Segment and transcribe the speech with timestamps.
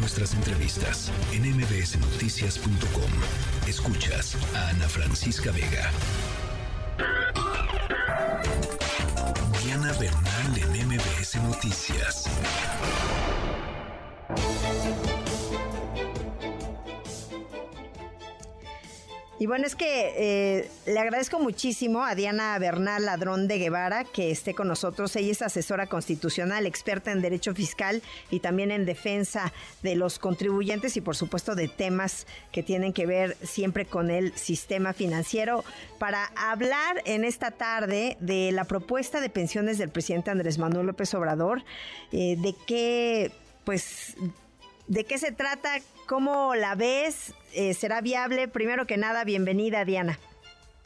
[0.00, 3.10] nuestras entrevistas en mbsnoticias.com.
[3.68, 5.90] Escuchas a Ana Francisca Vega.
[9.62, 12.24] Diana Bernal en MBS Noticias.
[19.40, 24.30] Y bueno, es que eh, le agradezco muchísimo a Diana Bernal Ladrón de Guevara que
[24.30, 25.16] esté con nosotros.
[25.16, 29.50] Ella es asesora constitucional, experta en derecho fiscal y también en defensa
[29.82, 34.36] de los contribuyentes y por supuesto de temas que tienen que ver siempre con el
[34.36, 35.64] sistema financiero.
[35.98, 41.14] Para hablar en esta tarde de la propuesta de pensiones del presidente Andrés Manuel López
[41.14, 41.64] Obrador,
[42.12, 43.32] eh, de qué,
[43.64, 44.16] pues,
[44.90, 45.68] ¿De qué se trata?
[46.08, 47.32] ¿Cómo la ves?
[47.54, 48.48] Eh, ¿Será viable?
[48.48, 50.18] Primero que nada, bienvenida, Diana.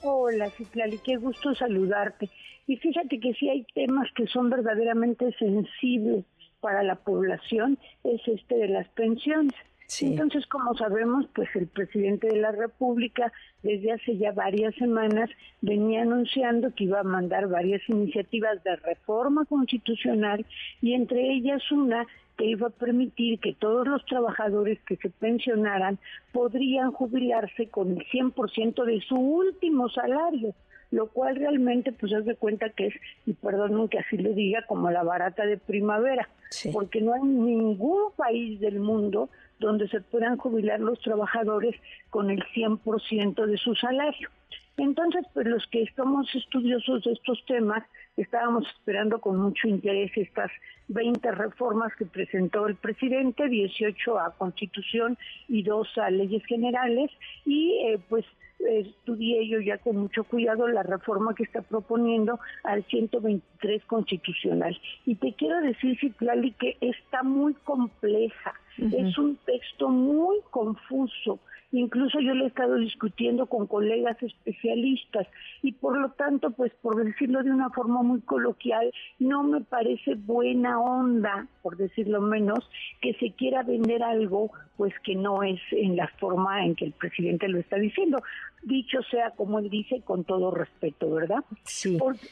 [0.00, 2.28] Hola, Citlali, qué gusto saludarte.
[2.66, 6.24] Y fíjate que si hay temas que son verdaderamente sensibles
[6.60, 9.54] para la población, es este de las pensiones.
[10.00, 15.28] Entonces, como sabemos, pues el presidente de la República desde hace ya varias semanas
[15.60, 20.46] venía anunciando que iba a mandar varias iniciativas de reforma constitucional
[20.80, 25.98] y entre ellas una que iba a permitir que todos los trabajadores que se pensionaran
[26.32, 30.54] podrían jubilarse con el 100% de su último salario,
[30.90, 32.94] lo cual realmente pues se de cuenta que es,
[33.26, 36.28] y perdón que así lo diga, como la barata de primavera,
[36.72, 39.28] porque no hay ningún país del mundo
[39.62, 41.74] donde se puedan jubilar los trabajadores
[42.10, 44.28] con el 100% de su salario.
[44.76, 47.84] Entonces, pues los que estamos estudiosos de estos temas,
[48.16, 50.50] estábamos esperando con mucho interés estas
[50.88, 55.18] 20 reformas que presentó el presidente, 18 a Constitución
[55.48, 57.10] y 2 a leyes generales,
[57.44, 58.24] y eh, pues
[58.58, 64.78] estudié yo ya con mucho cuidado la reforma que está proponiendo al 123 constitucional.
[65.04, 71.38] Y te quiero decir, Citlali, que está muy compleja, es un texto muy confuso
[71.72, 75.26] incluso yo lo he estado discutiendo con colegas especialistas
[75.62, 80.14] y por lo tanto, pues por decirlo de una forma muy coloquial, no me parece
[80.14, 82.68] buena onda, por decirlo menos,
[83.00, 86.92] que se quiera vender algo pues que no es en la forma en que el
[86.92, 88.22] presidente lo está diciendo.
[88.62, 91.44] Dicho sea como él dice, con todo respeto, ¿verdad?
[91.64, 91.96] Sí.
[91.98, 92.26] Porque,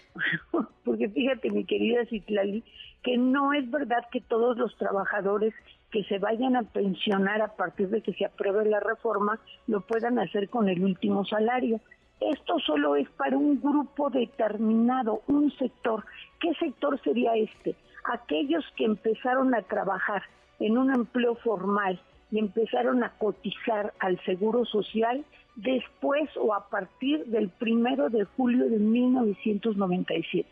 [0.85, 2.65] porque fíjate, mi querida Citlali,
[3.03, 5.55] que no es verdad que todos los trabajadores
[5.91, 10.19] que se vayan a pensionar a partir de que se apruebe la reforma lo puedan
[10.19, 11.81] hacer con el último salario.
[12.21, 16.05] Esto solo es para un grupo determinado, un sector.
[16.39, 17.75] ¿Qué sector sería este?
[18.13, 20.23] Aquellos que empezaron a trabajar
[20.61, 21.99] en un empleo formal
[22.31, 25.25] y empezaron a cotizar al Seguro Social
[25.57, 30.49] después o a partir del primero de julio de 1997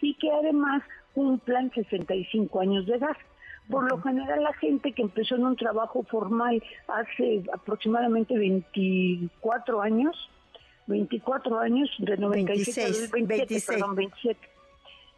[0.00, 0.82] y que además
[1.18, 3.16] cumplan 65 años de edad.
[3.68, 10.30] Por lo general la gente que empezó en un trabajo formal hace aproximadamente 24 años,
[10.86, 14.48] 24 años, de 97 26, 27, perdón, 27.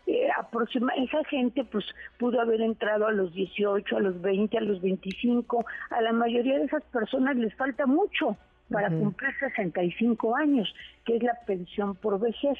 [0.06, 1.84] Eh, aproxima, esa gente pues
[2.18, 5.66] pudo haber entrado a los 18, a los 20, a los 25.
[5.90, 8.38] A la mayoría de esas personas les falta mucho
[8.70, 10.74] para cumplir 65 años,
[11.04, 12.56] que es la pensión por vejez.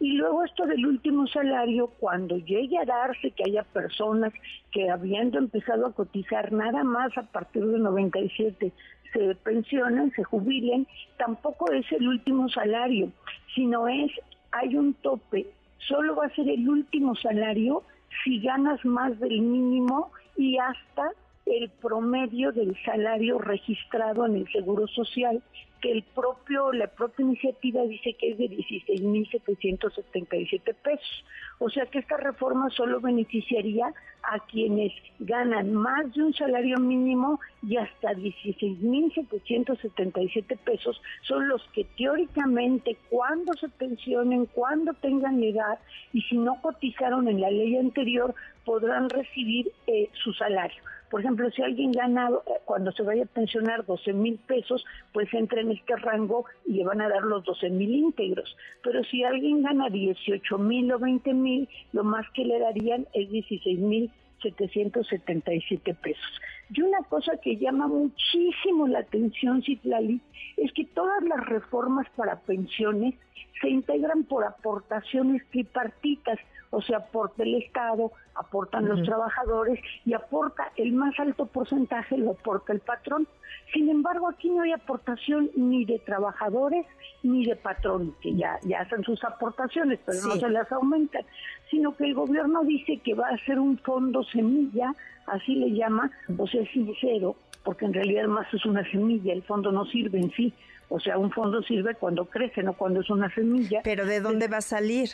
[0.00, 4.32] Y luego esto del último salario, cuando llegue a darse que haya personas
[4.72, 8.72] que habiendo empezado a cotizar nada más a partir de 97
[9.12, 10.86] se pensionen, se jubilen,
[11.18, 13.10] tampoco es el último salario,
[13.54, 14.10] sino es,
[14.52, 15.46] hay un tope,
[15.78, 17.82] solo va a ser el último salario
[18.24, 21.10] si ganas más del mínimo y hasta
[21.46, 25.42] el promedio del salario registrado en el Seguro Social
[25.80, 31.24] que el propio, la propia iniciativa dice que es de 16.777 pesos.
[31.58, 33.92] O sea que esta reforma solo beneficiaría
[34.22, 41.84] a quienes ganan más de un salario mínimo y hasta 16.777 pesos son los que
[41.96, 45.80] teóricamente cuando se pensionen, cuando tengan edad
[46.12, 50.82] y si no cotizaron en la ley anterior podrán recibir eh, su salario.
[51.10, 55.32] Por ejemplo, si alguien gana eh, cuando se vaya a pensionar 12 mil pesos, pues
[55.34, 58.56] entra en este rango y le van a dar los 12 mil íntegros.
[58.82, 63.30] Pero si alguien gana 18 mil o 20 mil, lo más que le darían es
[63.30, 64.10] 16 mil
[64.42, 66.40] 777 pesos.
[66.72, 70.20] Y una cosa que llama muchísimo la atención, Citlali,
[70.56, 73.14] es que todas las reformas para pensiones
[73.60, 76.38] se integran por aportaciones tripartitas,
[76.70, 82.30] o sea, aporta el Estado, aportan los trabajadores y aporta el más alto porcentaje, lo
[82.30, 83.26] aporta el patrón.
[83.72, 86.86] Sin embargo, aquí no hay aportación ni de trabajadores
[87.22, 91.22] ni de patrón, que ya, ya hacen sus aportaciones, pero no se las aumentan,
[91.70, 94.94] sino que el gobierno dice que va a hacer un fondo semilla,
[95.26, 99.72] así le llama, o sea, sincero, porque en realidad más es una semilla, el fondo
[99.72, 100.54] no sirve en sí,
[100.88, 103.80] o sea, un fondo sirve cuando crece, no cuando es una semilla.
[103.84, 105.10] Pero ¿de dónde va a salir?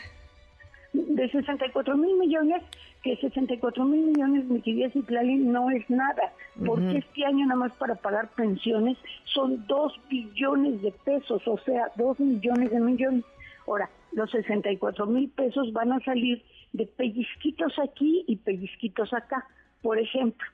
[0.92, 2.62] De 64 mil millones,
[3.02, 6.32] que 64 mil millones, mi querida Citlali, no es nada,
[6.64, 11.90] porque este año nada más para pagar pensiones son 2 billones de pesos, o sea,
[11.96, 13.24] 2 millones de millones.
[13.66, 16.42] Ahora, los 64 mil pesos van a salir
[16.72, 19.46] de pellizquitos aquí y pellizquitos acá.
[19.82, 20.46] Por ejemplo,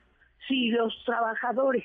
[0.47, 1.83] si los trabajadores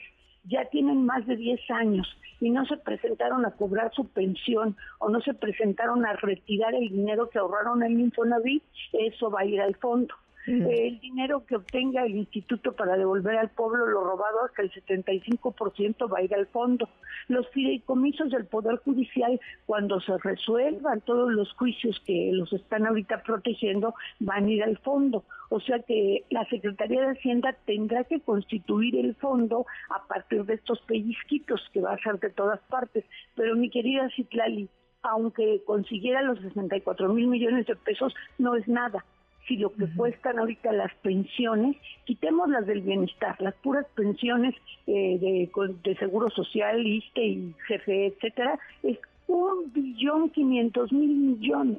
[0.49, 2.07] ya tienen más de 10 años
[2.41, 6.89] y no se presentaron a cobrar su pensión o no se presentaron a retirar el
[6.89, 8.63] dinero que ahorraron en Infonavit,
[8.93, 10.15] eso va a ir al fondo.
[10.47, 16.11] El dinero que obtenga el instituto para devolver al pueblo lo robado hasta el 75%
[16.13, 16.89] va a ir al fondo.
[17.29, 23.23] Los fideicomisos del Poder Judicial, cuando se resuelvan todos los juicios que los están ahorita
[23.23, 25.25] protegiendo, van a ir al fondo.
[25.51, 30.55] O sea que la Secretaría de Hacienda tendrá que constituir el fondo a partir de
[30.55, 33.05] estos pellizquitos que va a ser de todas partes.
[33.35, 34.71] Pero mi querida Citlali,
[35.03, 39.05] aunque consiguiera los 64 mil millones de pesos, no es nada
[39.49, 44.55] si lo que cuestan ahorita las pensiones, quitemos las del bienestar, las puras pensiones
[44.87, 45.51] eh, de,
[45.83, 51.79] de, seguro social, ISTE y CFE, etcétera, es un billón quinientos mil millones.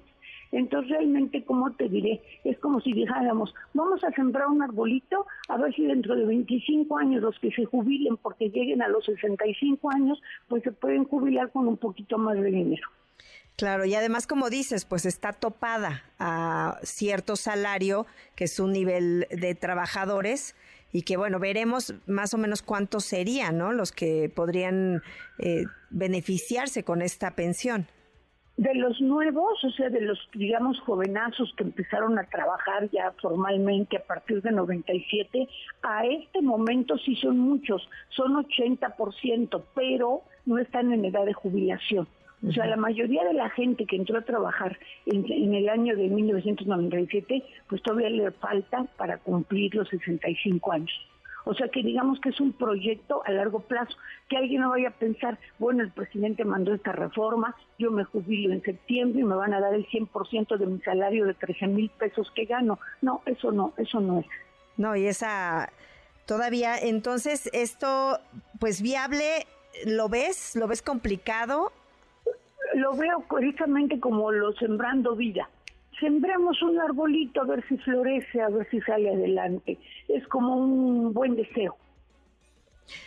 [0.51, 5.57] Entonces realmente, como te diré, es como si dijéramos, vamos a sembrar un arbolito, a
[5.57, 9.91] ver si dentro de 25 años los que se jubilen porque lleguen a los 65
[9.91, 12.87] años, pues se pueden jubilar con un poquito más de dinero.
[13.59, 18.05] Claro, y además, como dices, pues está topada a cierto salario,
[18.37, 20.55] que es un nivel de trabajadores,
[20.93, 23.73] y que bueno, veremos más o menos cuántos serían, ¿no?
[23.73, 25.03] Los que podrían
[25.39, 27.87] eh, beneficiarse con esta pensión.
[28.55, 33.97] De los nuevos, o sea, de los, digamos, jovenazos que empezaron a trabajar ya formalmente
[33.97, 35.49] a partir de 97,
[35.83, 42.07] a este momento sí son muchos, son 80%, pero no están en edad de jubilación.
[42.47, 46.07] O sea, la mayoría de la gente que entró a trabajar en, el año de
[46.07, 50.91] 1997, pues todavía le falta para cumplir los 65 años.
[51.45, 53.97] O sea que digamos que es un proyecto a largo plazo,
[54.29, 58.53] que alguien no vaya a pensar, bueno, el presidente mandó esta reforma, yo me jubilo
[58.53, 61.89] en septiembre y me van a dar el 100% de mi salario de 13 mil
[61.89, 62.79] pesos que gano.
[63.01, 64.25] No, eso no, eso no es.
[64.77, 65.71] No, y esa
[66.25, 68.19] todavía, entonces esto,
[68.59, 69.47] pues viable,
[69.85, 70.55] ¿lo ves?
[70.55, 71.73] ¿Lo ves complicado?
[72.79, 75.49] Lo veo precisamente como lo sembrando vida.
[75.99, 79.77] Sembremos un arbolito a ver si florece, a ver si sale adelante.
[80.07, 81.75] Es como un buen deseo.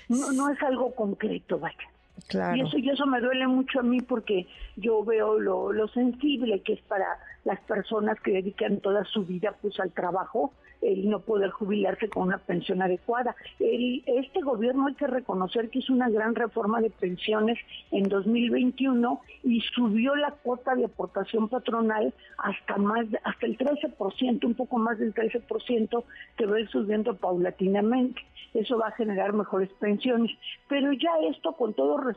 [0.08, 1.91] No, no es algo concreto, vaya.
[2.28, 2.56] Claro.
[2.56, 4.46] Y eso, y eso me duele mucho a mí porque
[4.76, 9.54] yo veo lo, lo sensible que es para las personas que dedican toda su vida
[9.60, 10.52] pues al trabajo
[10.82, 13.34] el no poder jubilarse con una pensión adecuada.
[13.58, 17.58] este gobierno hay que reconocer que hizo una gran reforma de pensiones
[17.92, 24.54] en 2021 y subió la cuota de aportación patronal hasta más hasta el 13%, un
[24.54, 26.04] poco más del 13%
[26.36, 28.20] que va a ir subiendo paulatinamente.
[28.54, 30.30] Eso va a generar mejores pensiones.
[30.68, 32.11] Pero ya esto, con todo respeto,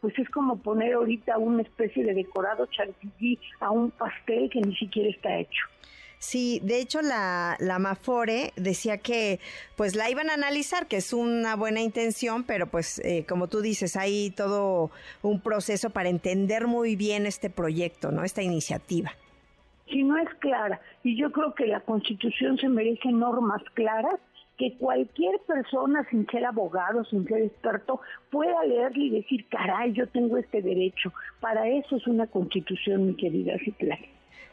[0.00, 4.74] pues es como poner ahorita una especie de decorado chantilly a un pastel que ni
[4.76, 5.62] siquiera está hecho.
[6.18, 9.38] Sí, de hecho la, la Mafore decía que
[9.76, 13.60] pues la iban a analizar, que es una buena intención, pero pues eh, como tú
[13.60, 14.90] dices, hay todo
[15.22, 18.24] un proceso para entender muy bien este proyecto, ¿no?
[18.24, 19.12] Esta iniciativa.
[19.88, 24.18] Si no es clara, y yo creo que la Constitución se merece normas claras
[24.58, 30.08] que cualquier persona, sin ser abogado, sin ser experto, pueda leerle y decir, caray, yo
[30.08, 31.12] tengo este derecho.
[31.40, 34.08] Para eso es una constitución, mi querida Citlali.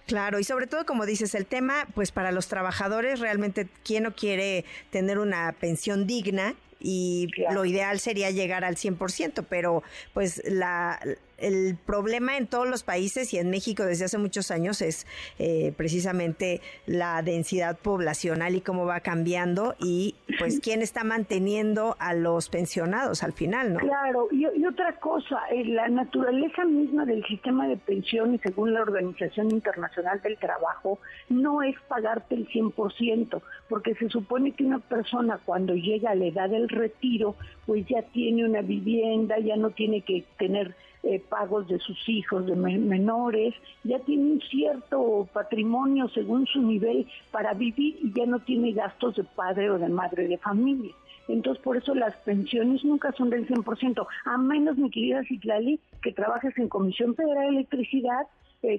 [0.06, 4.14] Claro, y sobre todo, como dices, el tema, pues para los trabajadores, realmente, ¿quién no
[4.14, 6.56] quiere tener una pensión digna?
[6.82, 9.84] Y lo ideal sería llegar al 100%, pero
[10.14, 11.00] pues la,
[11.44, 15.06] el problema en todos los países y en México desde hace muchos años es
[15.40, 22.14] eh, precisamente la densidad poblacional y cómo va cambiando y pues quién está manteniendo a
[22.14, 23.80] los pensionados al final, ¿no?
[23.80, 29.52] Claro, y, otra cosa, eh, la naturaleza misma del sistema de pensiones según la Organización
[29.52, 35.76] Internacional del Trabajo no es pagarte el 100%, porque se supone que una persona cuando
[35.76, 37.36] llega a la edad del retiro,
[37.66, 42.46] pues ya tiene una vivienda, ya no tiene que tener eh, pagos de sus hijos
[42.46, 48.40] de menores, ya tiene un cierto patrimonio según su nivel para vivir y ya no
[48.40, 50.94] tiene gastos de padre o de madre de familia.
[51.28, 56.12] Entonces, por eso las pensiones nunca son del 100%, a menos, mi querida Citlali, que
[56.12, 58.28] trabajes en Comisión Federal de Electricidad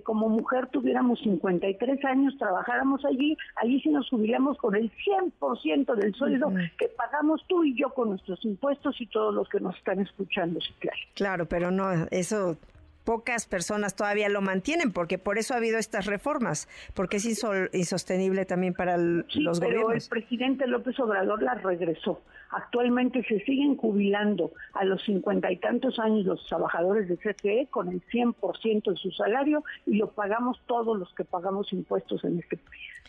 [0.05, 6.15] como mujer tuviéramos 53 años, trabajáramos allí, allí sí nos jubilamos con el 100% del
[6.15, 10.01] sueldo que pagamos tú y yo con nuestros impuestos y todos los que nos están
[10.01, 10.99] escuchando, sí, claro.
[11.15, 12.57] Claro, pero no, eso
[13.05, 17.27] pocas personas todavía lo mantienen, porque por eso ha habido estas reformas, porque es
[17.73, 22.21] insostenible también para los pero El presidente López Obrador las regresó.
[22.57, 27.89] Actualmente se siguen jubilando a los cincuenta y tantos años los trabajadores de CFE con
[27.89, 32.57] el 100% de su salario y lo pagamos todos los que pagamos impuestos en este
[32.57, 33.05] país.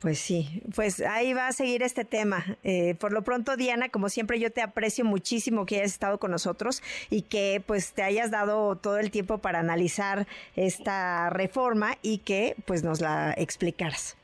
[0.00, 2.42] Pues sí, pues ahí va a seguir este tema.
[2.64, 6.30] Eh, por lo pronto, Diana, como siempre, yo te aprecio muchísimo que hayas estado con
[6.30, 12.18] nosotros y que pues te hayas dado todo el tiempo para analizar esta reforma y
[12.18, 14.16] que pues nos la explicaras.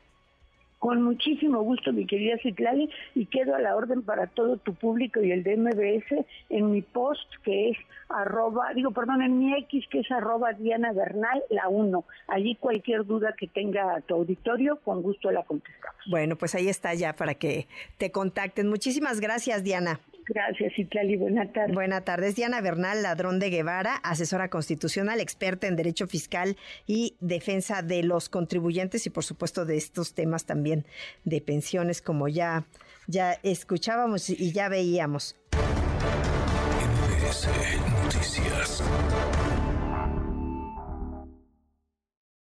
[0.79, 5.21] Con muchísimo gusto, mi querida Citlali, y quedo a la orden para todo tu público
[5.21, 7.77] y el de MBS en mi post que es
[8.09, 12.05] arroba, digo, perdón, en mi X que es arroba Diana Bernal, la 1.
[12.27, 15.97] Allí cualquier duda que tenga tu auditorio, con gusto la contestamos.
[16.09, 17.67] Bueno, pues ahí está ya para que
[17.97, 18.69] te contacten.
[18.69, 19.99] Muchísimas gracias, Diana.
[20.27, 21.15] Gracias, Itlali.
[21.15, 21.73] Buenas tardes.
[21.73, 22.35] Buenas tardes.
[22.35, 28.27] Diana Bernal, ladrón de Guevara, asesora constitucional, experta en derecho fiscal y defensa de los
[28.27, 30.85] contribuyentes y, por supuesto, de estos temas también
[31.23, 32.65] de pensiones, como ya,
[33.07, 35.35] ya escuchábamos y ya veíamos.
[38.03, 38.83] Noticias.